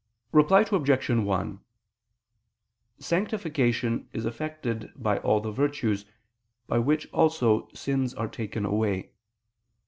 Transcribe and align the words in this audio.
Reply 0.31 0.61
Obj. 0.71 1.09
1: 1.11 1.59
Sanctification 2.97 4.09
is 4.13 4.25
effected 4.25 4.91
by 4.95 5.19
all 5.19 5.41
the 5.41 5.51
virtues, 5.51 6.05
by 6.65 6.79
which 6.79 7.07
also 7.13 7.69
sins 7.75 8.15
are 8.15 8.27
taken 8.27 8.65
away. 8.65 9.11